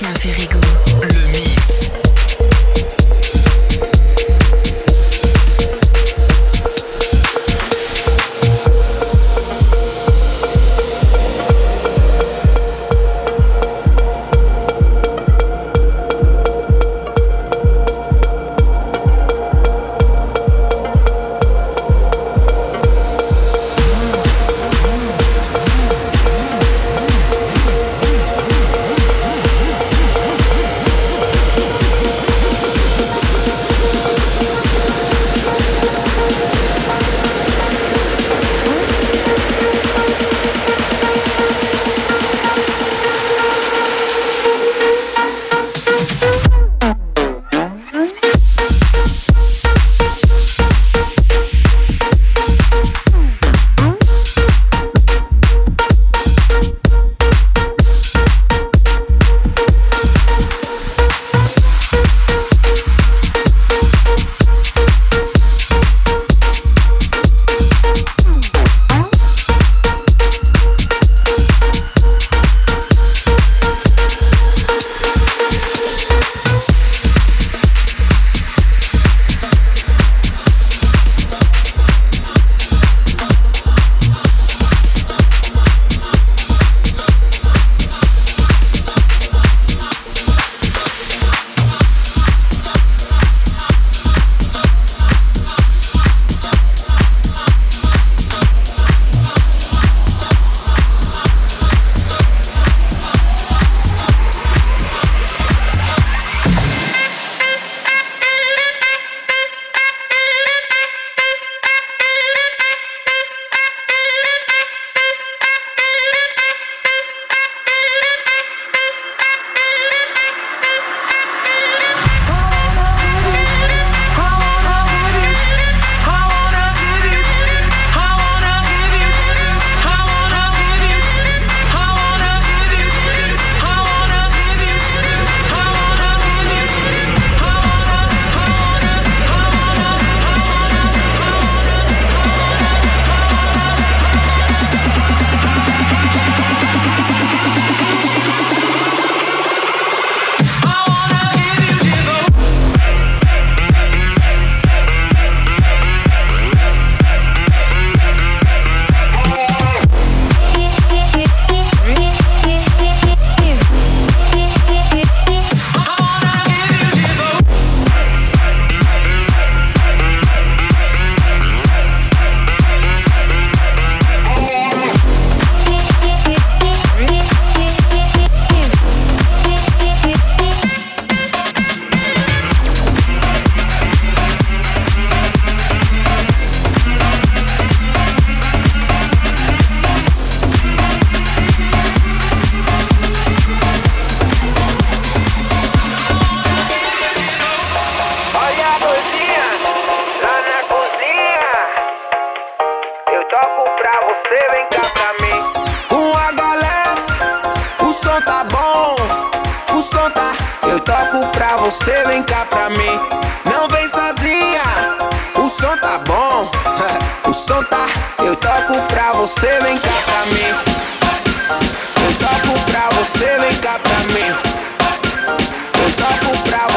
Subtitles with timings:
[0.00, 1.09] Lucien Ferrigo.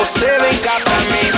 [0.04, 1.32] Você vem cá pra mim.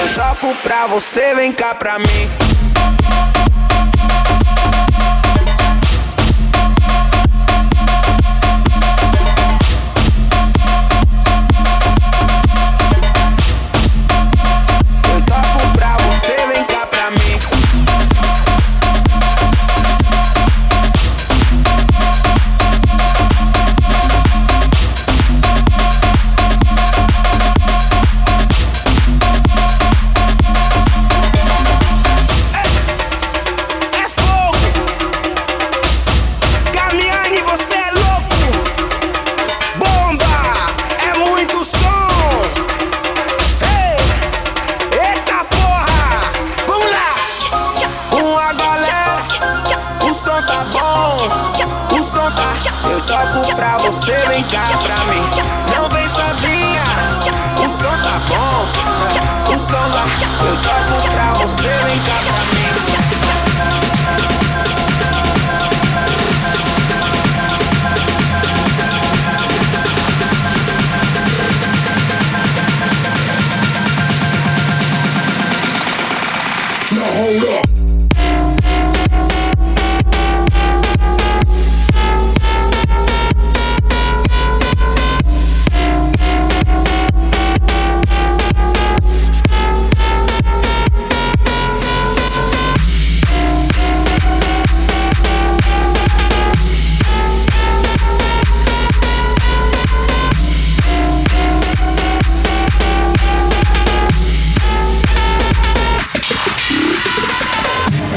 [0.00, 2.51] Eu toco pra você, vem cá pra mim.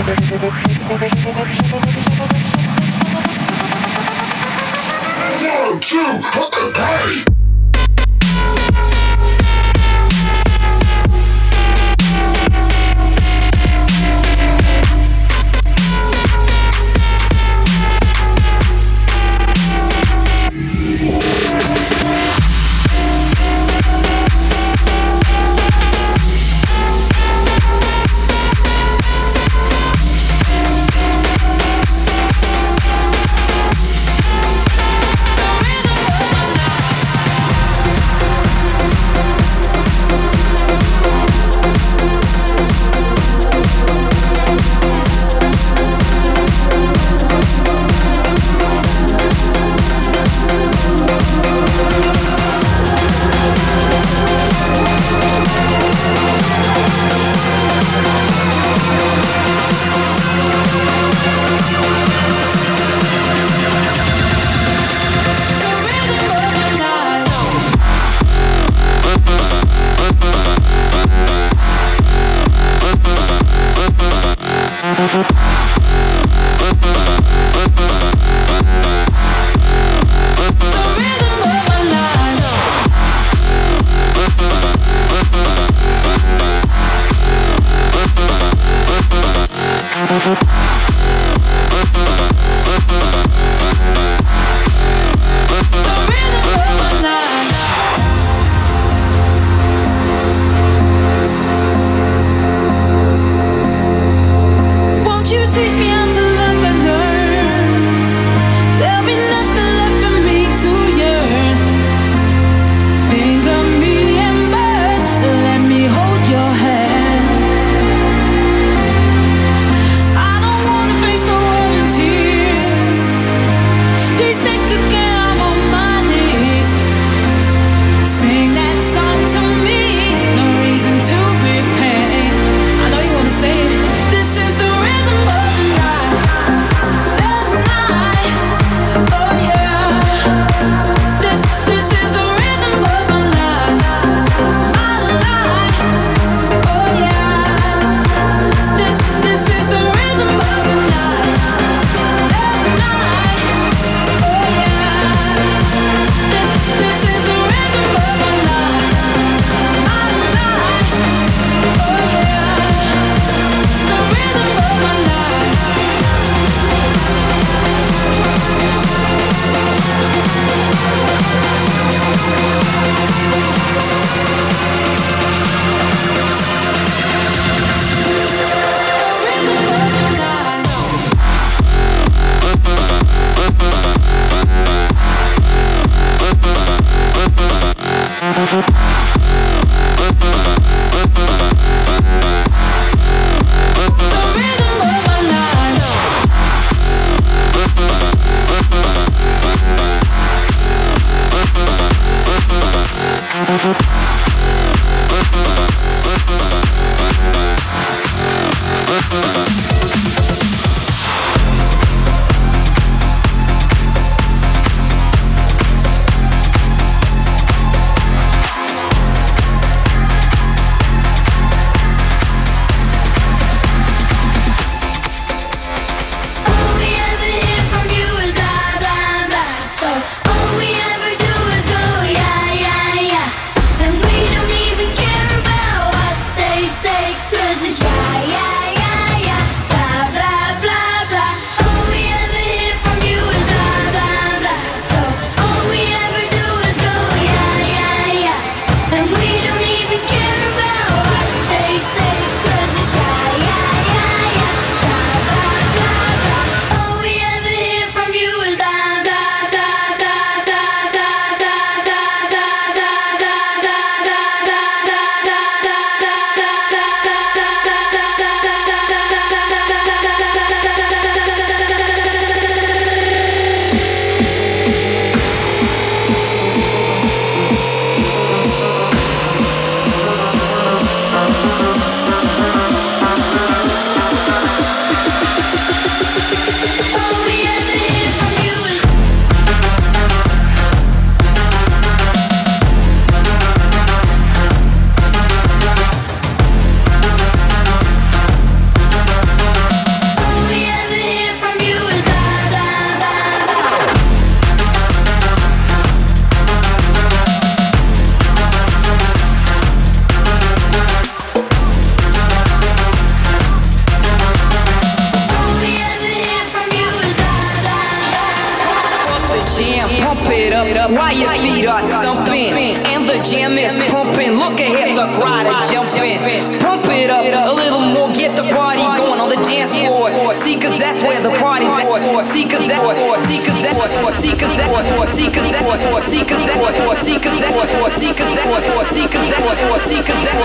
[0.06, 0.16] One,
[5.80, 5.98] two,
[6.76, 7.35] hey!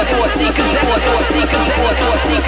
[0.05, 1.45] 躲躲躲，
[1.83, 2.40] 我躲躲。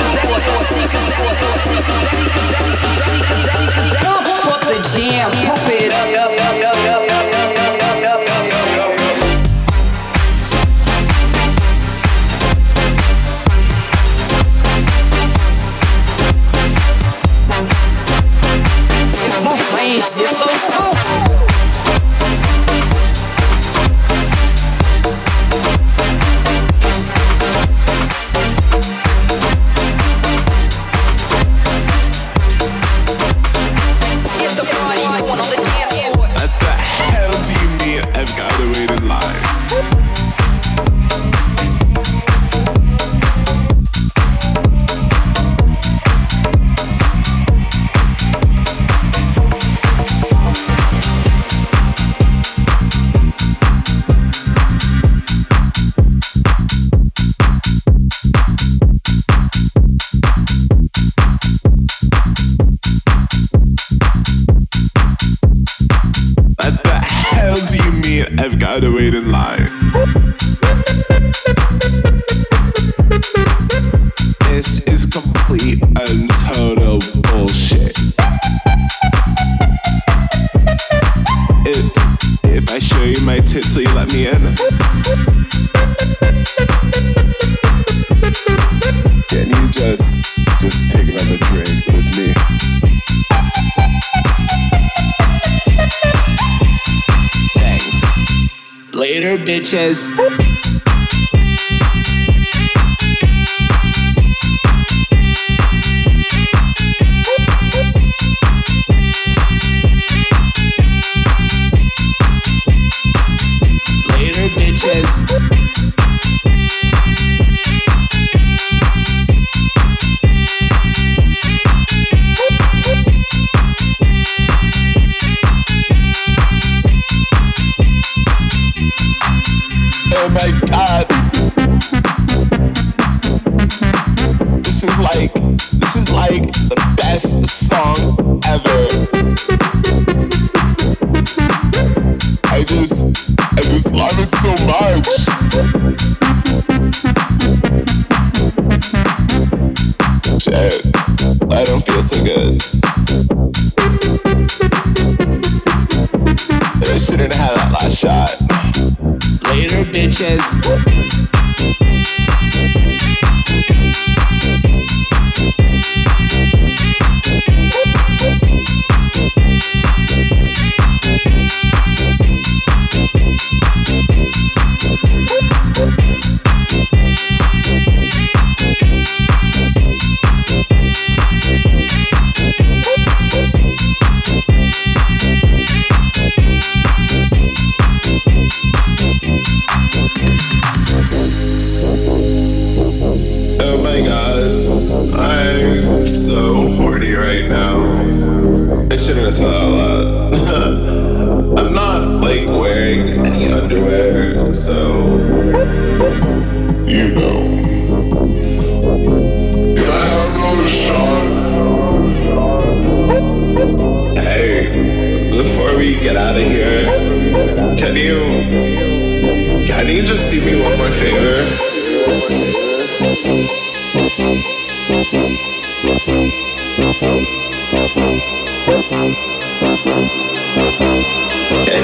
[224.15, 224.29] Can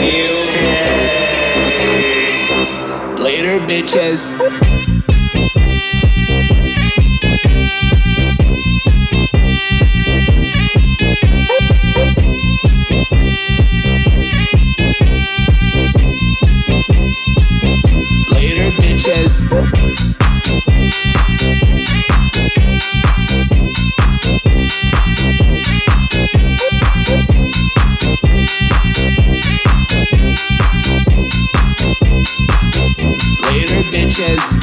[0.03, 0.29] you
[3.17, 4.35] later, bitches?
[18.31, 20.08] Later, bitches.
[34.19, 34.59] Sanchez.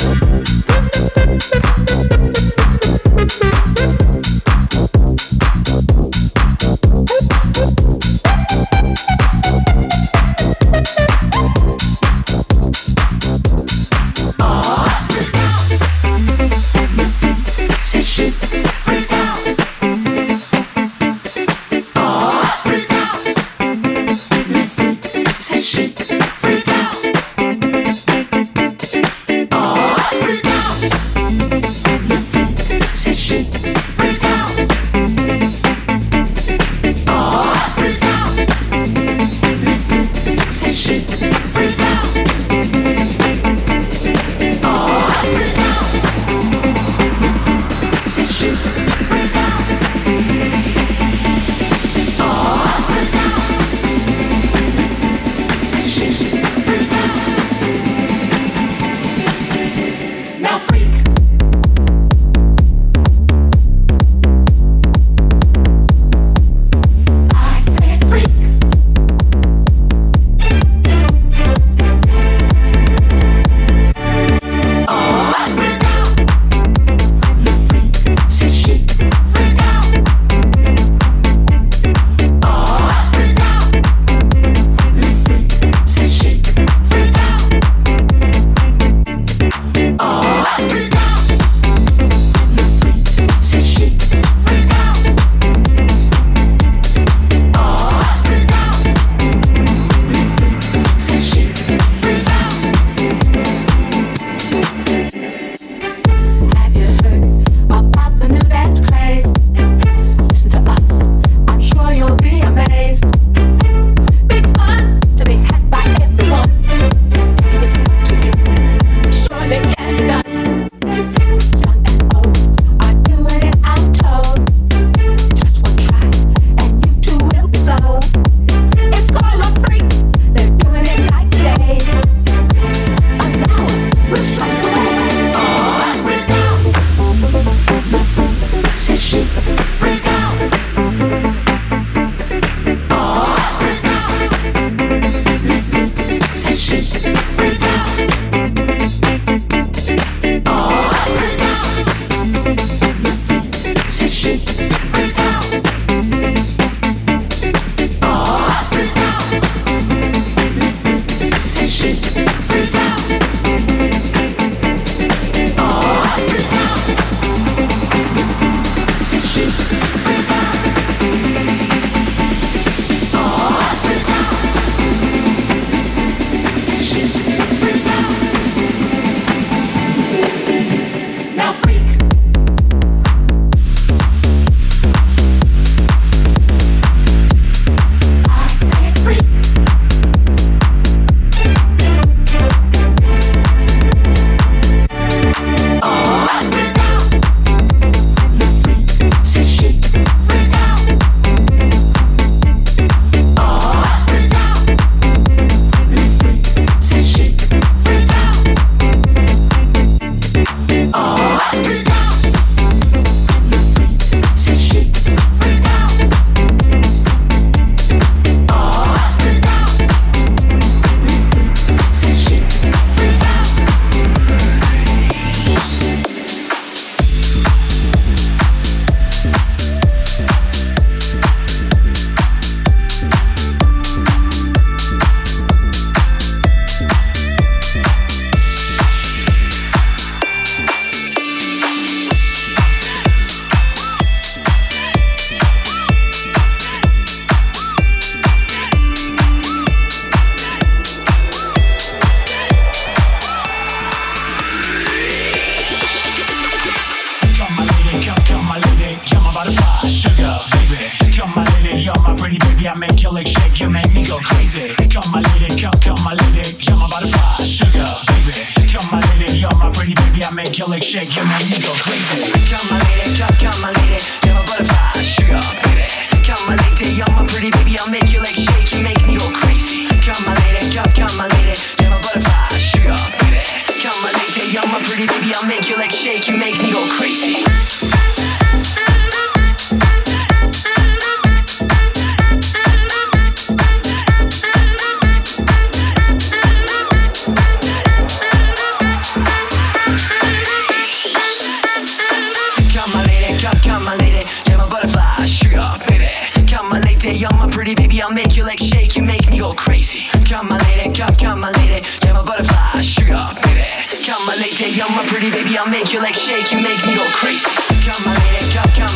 [308.55, 310.07] like shake, you make me go crazy.
[310.29, 313.67] Come my lady, come, come my lady, you're my butterfly, sugar baby.
[314.05, 316.95] Come my lady, you're my pretty baby, I'll make you like shake, you make me
[316.95, 317.49] go crazy.
[317.83, 318.94] Come my lady, come, come.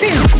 [0.00, 0.33] We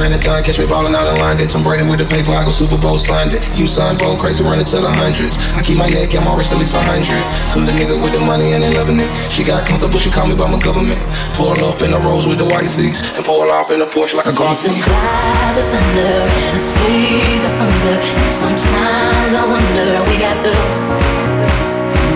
[0.00, 0.42] it done.
[0.42, 1.48] Catch me ballin' out in London.
[1.48, 3.40] Tom Brady with the paper, I go Super Bowl Sunday.
[3.52, 5.36] You son, bold, crazy, running to the hundreds.
[5.52, 7.20] I keep my neck and my wrist at least a hundred.
[7.52, 9.10] Hood nigga with the money and they loving it.
[9.28, 11.00] She got comfortable, she call me by my government.
[11.36, 14.14] Pull up in the Rolls with the white seats and pull off in the Porsche
[14.14, 14.72] like a car seat.
[14.72, 16.14] Survive the thunder
[16.48, 17.96] and escape the hunger.
[18.00, 20.54] And sometimes I wonder we got the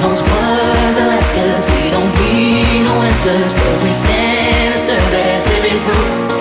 [0.00, 3.52] knows what the last cause we don't need no answers.
[3.52, 6.35] Cause we stand and serve as living proof.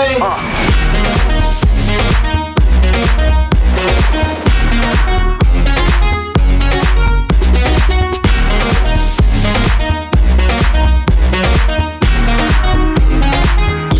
[0.00, 0.08] Put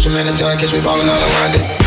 [0.04, 1.80] your man in done, catch me ballin' out in London.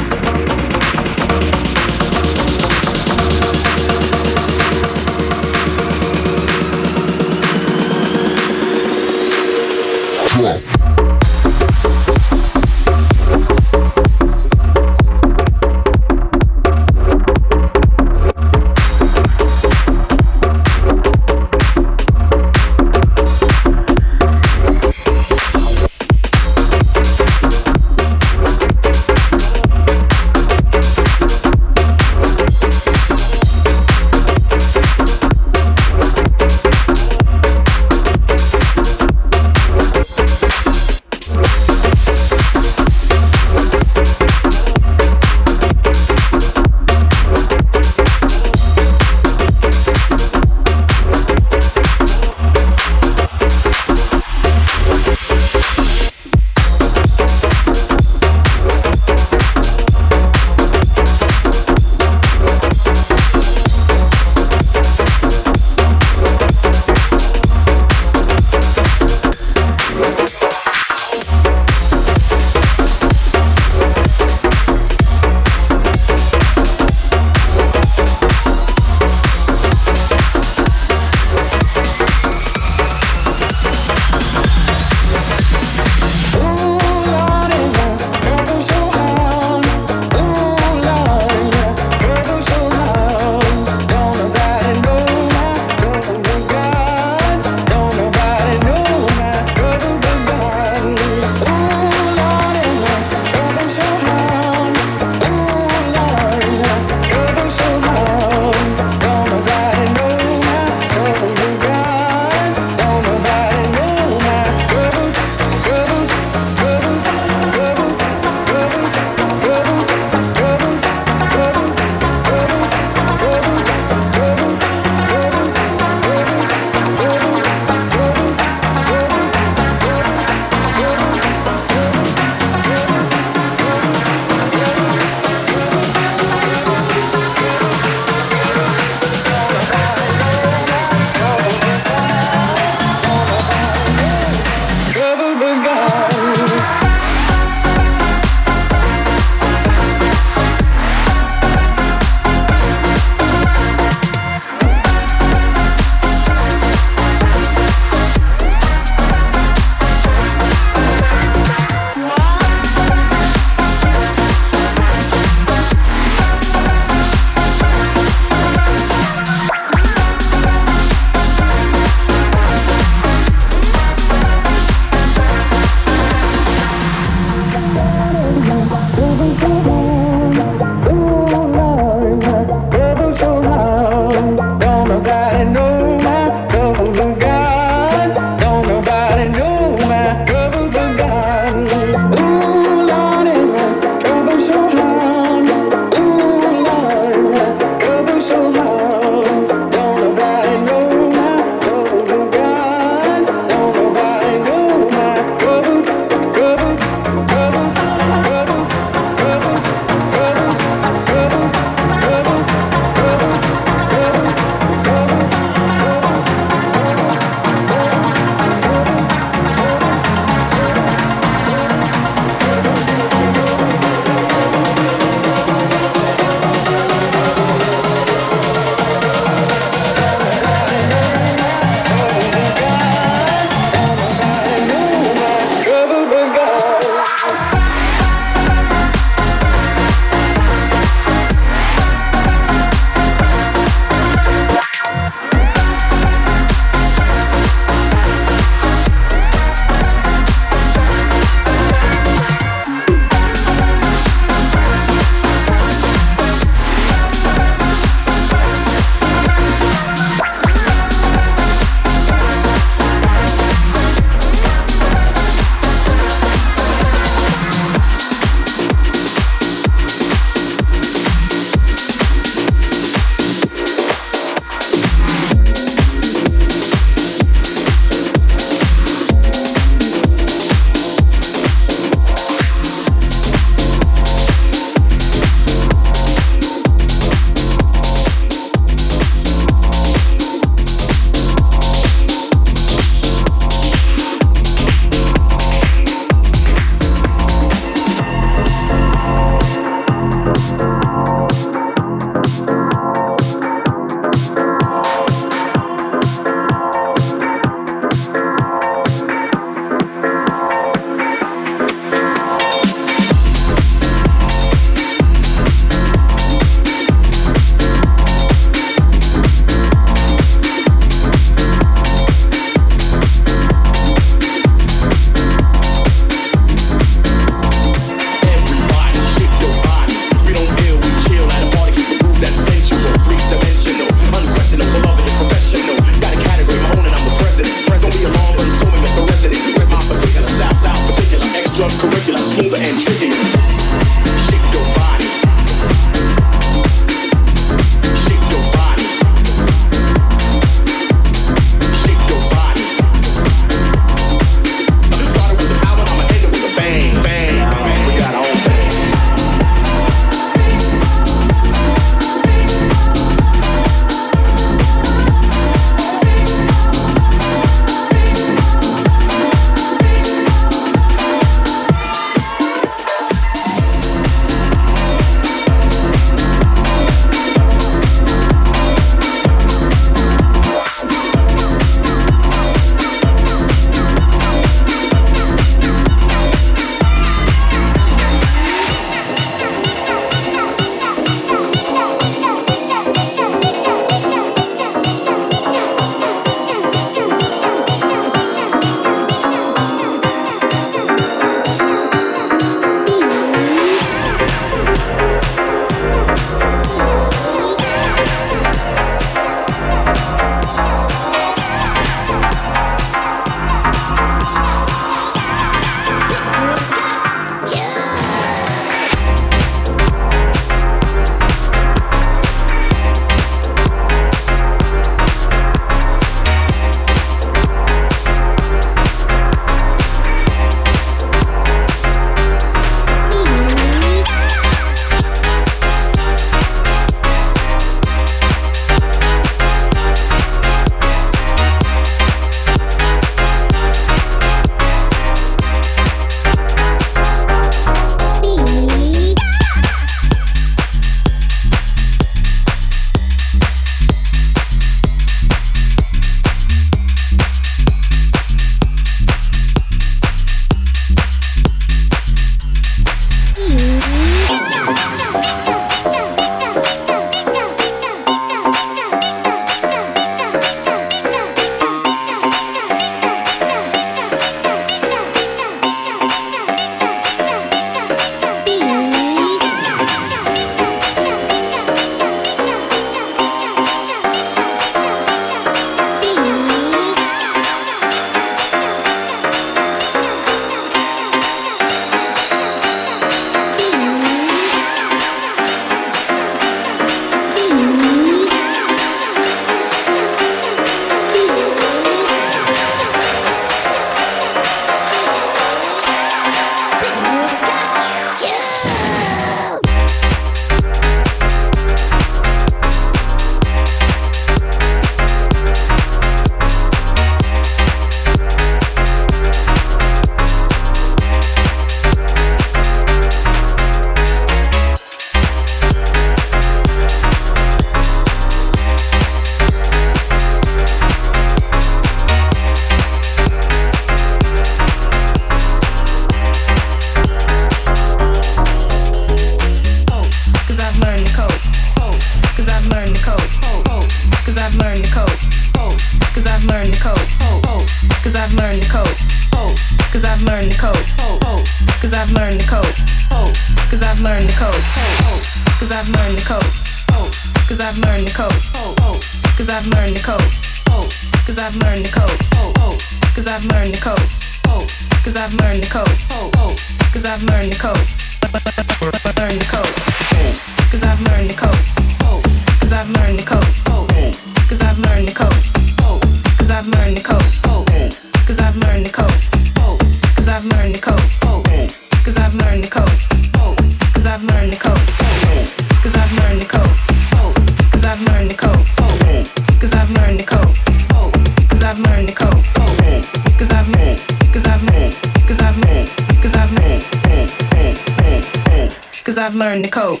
[599.36, 600.00] learned to cope.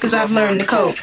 [0.00, 0.96] Cause I've learned to cope.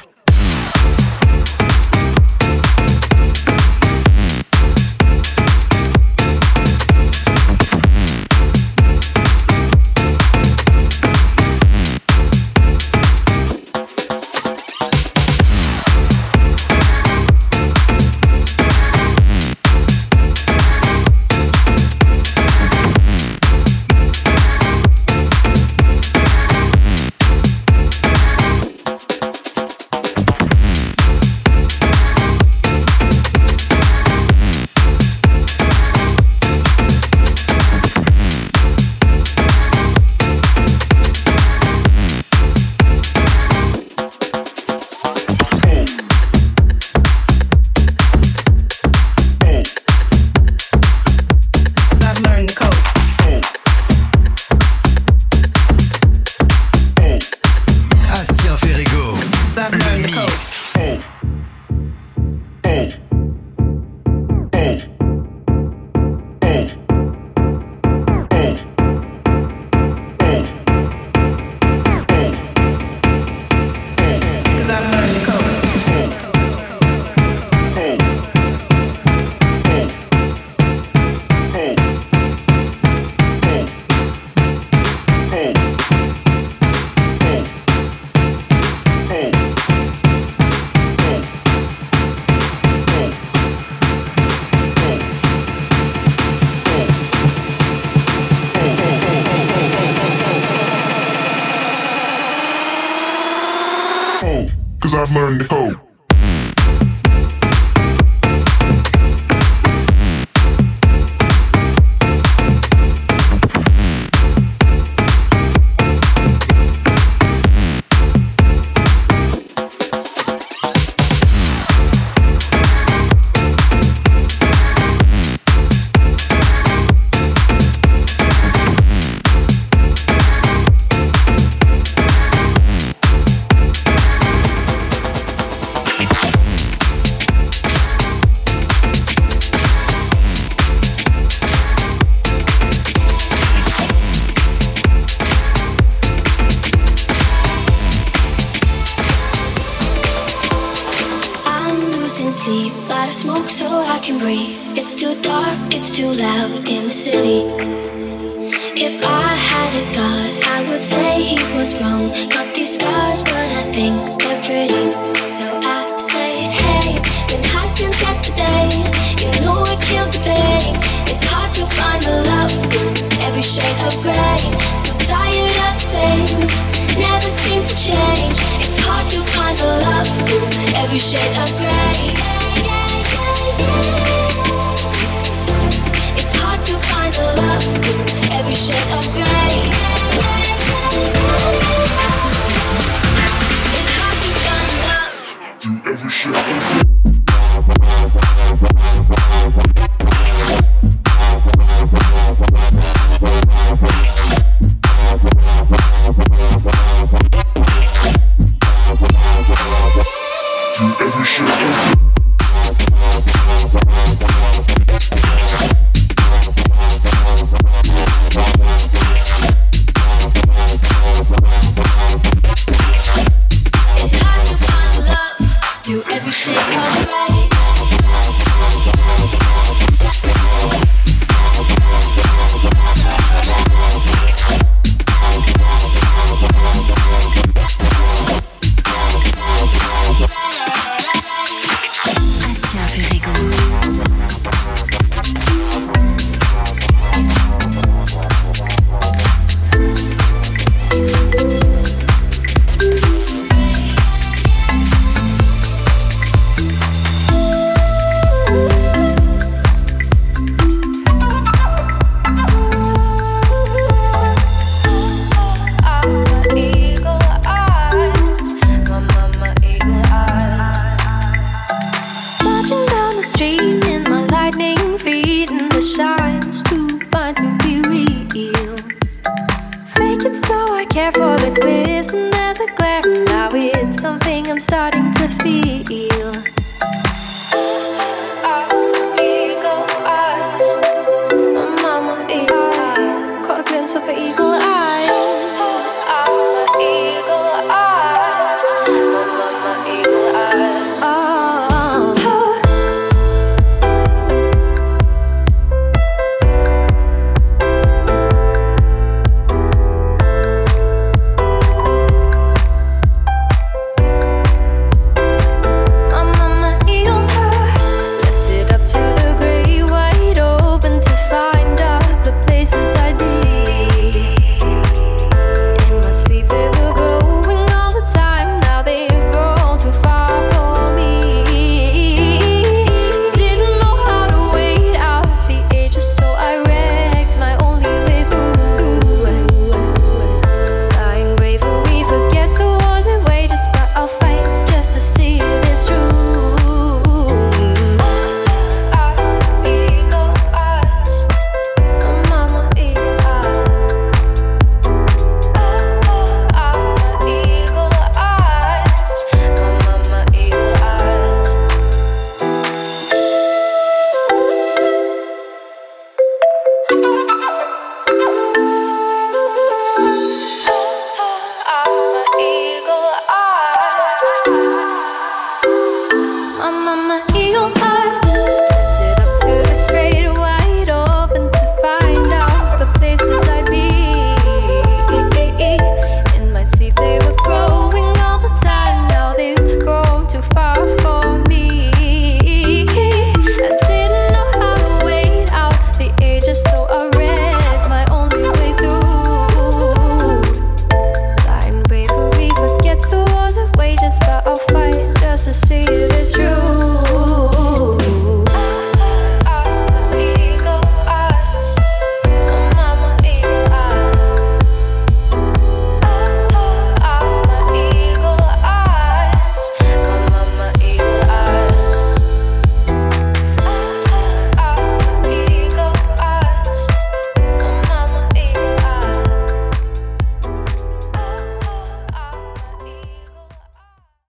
[105.07, 105.86] I've learned to code.